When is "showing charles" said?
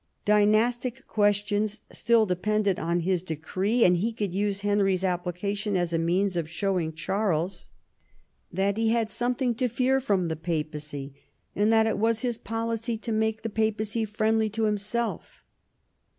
6.49-7.67